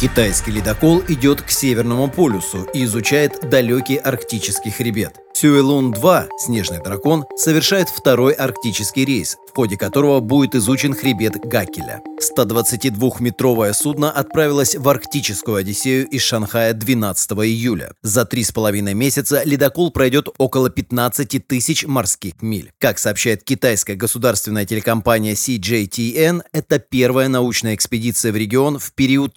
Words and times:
Китайский 0.00 0.52
ледокол 0.52 1.02
идет 1.08 1.42
к 1.42 1.50
Северному 1.50 2.08
полюсу 2.08 2.66
и 2.72 2.84
изучает 2.84 3.50
далекий 3.50 3.96
арктический 3.96 4.70
хребет. 4.70 5.20
Сюэлун-2, 5.40 6.28
снежный 6.38 6.82
дракон, 6.82 7.24
совершает 7.36 7.88
второй 7.88 8.32
арктический 8.32 9.04
рейс, 9.04 9.36
в 9.48 9.56
ходе 9.56 9.76
которого 9.76 10.20
будет 10.20 10.54
изучен 10.54 10.94
хребет 10.94 11.36
Гакеля. 11.36 12.02
122-метровое 12.20 13.72
судно 13.72 14.10
отправилось 14.10 14.76
в 14.76 14.86
арктическую 14.86 15.56
Одиссею 15.56 16.06
из 16.08 16.22
Шанхая 16.22 16.74
12 16.74 17.32
июля. 17.32 17.94
За 18.02 18.26
три 18.26 18.44
с 18.44 18.52
половиной 18.52 18.92
месяца 18.92 19.42
ледокол 19.44 19.90
пройдет 19.90 20.28
около 20.36 20.68
15 20.68 21.46
тысяч 21.46 21.86
морских 21.86 22.42
миль. 22.42 22.72
Как 22.78 22.98
сообщает 22.98 23.42
китайская 23.42 23.94
государственная 23.94 24.66
телекомпания 24.66 25.34
CJTN, 25.34 26.42
это 26.52 26.78
первая 26.78 27.28
научная 27.28 27.74
экспедиция 27.74 28.32
в 28.32 28.36
регион 28.36 28.78
в 28.78 28.92
период 28.92 29.34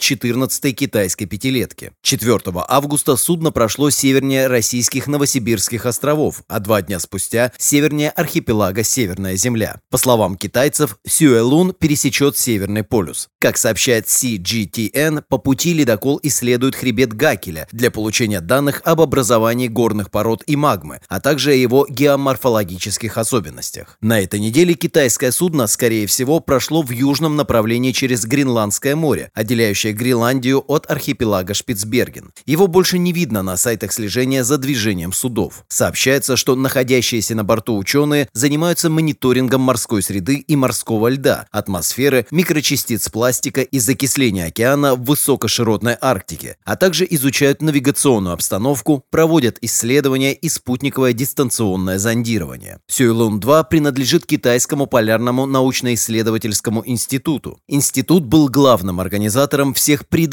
14-й 0.53 0.73
китайской 0.73 1.25
пятилетки. 1.25 1.91
4 2.01 2.39
августа 2.67 3.15
судно 3.15 3.51
прошло 3.51 3.89
севернее 3.89 4.47
российских 4.47 5.07
Новосибирских 5.07 5.85
островов, 5.85 6.43
а 6.47 6.59
два 6.59 6.81
дня 6.81 6.99
спустя 6.99 7.51
севернее 7.57 8.09
архипелага 8.09 8.83
Северная 8.83 9.35
Земля. 9.35 9.79
По 9.89 9.97
словам 9.97 10.37
китайцев, 10.37 10.97
Сюэлун 11.05 11.73
пересечет 11.73 12.37
Северный 12.37 12.83
полюс. 12.83 13.29
Как 13.39 13.57
сообщает 13.57 14.05
CGTN, 14.07 15.23
по 15.27 15.37
пути 15.37 15.73
ледокол 15.73 16.19
исследует 16.23 16.75
хребет 16.75 17.13
Гакеля 17.13 17.67
для 17.71 17.91
получения 17.91 18.41
данных 18.41 18.81
об 18.85 19.01
образовании 19.01 19.67
горных 19.67 20.11
пород 20.11 20.43
и 20.47 20.55
магмы, 20.55 21.01
а 21.07 21.19
также 21.19 21.51
о 21.51 21.55
его 21.55 21.85
геоморфологических 21.89 23.17
особенностях. 23.17 23.97
На 24.01 24.21
этой 24.21 24.39
неделе 24.39 24.73
китайское 24.73 25.31
судно, 25.31 25.67
скорее 25.67 26.07
всего, 26.07 26.39
прошло 26.39 26.81
в 26.81 26.91
южном 26.91 27.35
направлении 27.35 27.91
через 27.91 28.25
Гренландское 28.25 28.95
море, 28.95 29.29
отделяющее 29.33 29.93
Гренландию 29.93 30.42
от 30.51 30.89
архипелага 30.89 31.53
Шпицберген. 31.53 32.31
Его 32.45 32.67
больше 32.67 32.97
не 32.97 33.13
видно 33.13 33.41
на 33.41 33.57
сайтах 33.57 33.93
слежения 33.93 34.43
за 34.43 34.57
движением 34.57 35.13
судов. 35.13 35.63
Сообщается, 35.69 36.35
что 36.35 36.55
находящиеся 36.55 37.35
на 37.35 37.43
борту 37.43 37.77
ученые 37.77 38.27
занимаются 38.33 38.89
мониторингом 38.89 39.61
морской 39.61 40.01
среды 40.01 40.35
и 40.35 40.55
морского 40.55 41.07
льда, 41.07 41.47
атмосферы, 41.51 42.27
микрочастиц 42.31 43.09
пластика 43.09 43.61
и 43.61 43.79
закисления 43.79 44.47
океана 44.47 44.95
в 44.95 45.03
высокоширотной 45.05 45.97
Арктике, 46.01 46.57
а 46.65 46.75
также 46.75 47.07
изучают 47.09 47.61
навигационную 47.61 48.33
обстановку, 48.33 49.05
проводят 49.09 49.57
исследования 49.61 50.33
и 50.33 50.49
спутниковое 50.49 51.13
дистанционное 51.13 51.99
зондирование. 51.99 52.79
Сюйлун-2 52.91 53.65
принадлежит 53.69 54.25
Китайскому 54.25 54.87
полярному 54.87 55.45
научно-исследовательскому 55.45 56.83
институту. 56.85 57.59
Институт 57.67 58.25
был 58.25 58.49
главным 58.49 58.99
организатором 58.99 59.73
всех 59.73 60.07
предыдущих 60.07 60.32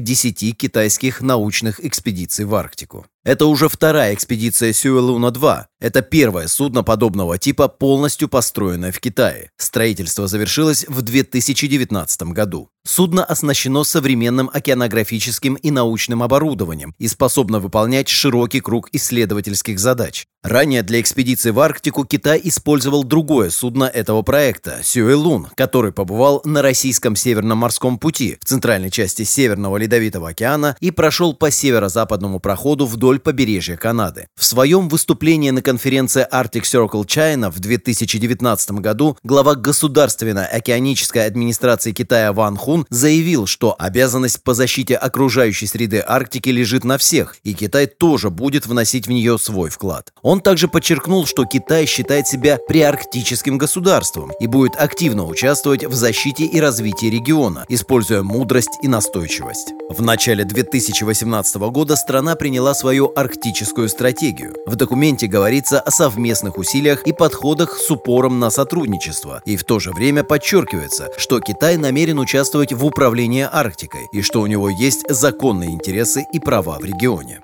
10 0.00 0.56
китайских 0.56 1.20
научных 1.20 1.84
экспедиций 1.84 2.44
в 2.44 2.54
Арктику. 2.54 3.06
Это 3.24 3.46
уже 3.46 3.70
вторая 3.70 4.12
экспедиция 4.12 4.72
Сюэлуна-2. 4.72 5.64
Это 5.80 6.02
первое 6.02 6.46
судно 6.46 6.82
подобного 6.82 7.38
типа, 7.38 7.68
полностью 7.68 8.28
построенное 8.28 8.92
в 8.92 9.00
Китае. 9.00 9.50
Строительство 9.56 10.26
завершилось 10.26 10.84
в 10.86 11.00
2019 11.00 12.22
году. 12.24 12.68
Судно 12.86 13.24
оснащено 13.24 13.82
современным 13.82 14.50
океанографическим 14.52 15.54
и 15.54 15.70
научным 15.70 16.22
оборудованием 16.22 16.94
и 16.98 17.08
способно 17.08 17.58
выполнять 17.58 18.08
широкий 18.08 18.60
круг 18.60 18.90
исследовательских 18.92 19.78
задач. 19.78 20.26
Ранее 20.42 20.82
для 20.82 21.00
экспедиции 21.00 21.50
в 21.50 21.60
Арктику 21.60 22.04
Китай 22.04 22.38
использовал 22.44 23.02
другое 23.02 23.48
судно 23.48 23.84
этого 23.84 24.20
проекта– 24.20 24.80
Сюэлун, 24.82 25.48
который 25.54 25.92
побывал 25.92 26.42
на 26.44 26.60
российском 26.60 27.16
Северном 27.16 27.56
морском 27.56 27.98
пути 27.98 28.36
в 28.42 28.44
центральной 28.44 28.90
части 28.90 29.22
Северного 29.22 29.78
Ледовитого 29.78 30.28
океана 30.28 30.76
и 30.80 30.90
прошел 30.90 31.32
по 31.32 31.50
северо-западному 31.50 32.40
проходу 32.40 32.84
вдоль 32.84 33.13
побережья 33.20 33.76
Канады. 33.76 34.28
В 34.36 34.44
своем 34.44 34.88
выступлении 34.88 35.50
на 35.50 35.62
конференции 35.62 36.26
Arctic 36.30 36.62
Circle 36.62 37.06
China 37.06 37.50
в 37.50 37.60
2019 37.60 38.70
году 38.72 39.16
глава 39.22 39.54
Государственной 39.54 40.46
океанической 40.46 41.26
администрации 41.26 41.92
Китая 41.92 42.32
Ван 42.32 42.56
Хун 42.56 42.86
заявил, 42.90 43.46
что 43.46 43.74
обязанность 43.78 44.42
по 44.42 44.54
защите 44.54 44.96
окружающей 44.96 45.66
среды 45.66 46.02
Арктики 46.06 46.48
лежит 46.48 46.84
на 46.84 46.98
всех, 46.98 47.36
и 47.42 47.54
Китай 47.54 47.86
тоже 47.86 48.30
будет 48.30 48.66
вносить 48.66 49.06
в 49.06 49.10
нее 49.10 49.38
свой 49.38 49.70
вклад. 49.70 50.12
Он 50.22 50.40
также 50.40 50.68
подчеркнул, 50.68 51.26
что 51.26 51.44
Китай 51.44 51.86
считает 51.86 52.26
себя 52.26 52.58
приарктическим 52.68 53.58
государством 53.58 54.32
и 54.40 54.46
будет 54.46 54.76
активно 54.76 55.24
участвовать 55.24 55.84
в 55.84 55.94
защите 55.94 56.44
и 56.44 56.60
развитии 56.60 57.06
региона, 57.06 57.64
используя 57.68 58.22
мудрость 58.22 58.78
и 58.82 58.88
настойчивость. 58.88 59.72
В 59.88 60.02
начале 60.02 60.44
2018 60.44 61.56
года 61.56 61.96
страна 61.96 62.36
приняла 62.36 62.74
свою 63.04 63.12
арктическую 63.14 63.88
стратегию. 63.88 64.54
В 64.66 64.76
документе 64.76 65.26
говорится 65.26 65.80
о 65.80 65.90
совместных 65.90 66.58
усилиях 66.58 67.06
и 67.06 67.12
подходах 67.12 67.76
с 67.76 67.90
упором 67.90 68.40
на 68.40 68.50
сотрудничество, 68.50 69.42
и 69.44 69.56
в 69.56 69.64
то 69.64 69.78
же 69.78 69.92
время 69.92 70.24
подчеркивается, 70.24 71.10
что 71.16 71.40
Китай 71.40 71.76
намерен 71.76 72.18
участвовать 72.18 72.72
в 72.72 72.84
управлении 72.84 73.46
Арктикой 73.50 74.08
и 74.12 74.22
что 74.22 74.40
у 74.40 74.46
него 74.46 74.68
есть 74.68 75.04
законные 75.08 75.70
интересы 75.70 76.24
и 76.32 76.40
права 76.40 76.78
в 76.78 76.84
регионе. 76.84 77.40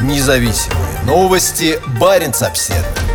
Независимые 0.00 1.02
новости. 1.06 1.78
Барин 2.00 2.32
обседный. 2.40 3.13